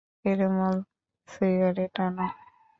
[0.21, 0.75] Perumal,
[1.27, 2.25] cigarette আনো।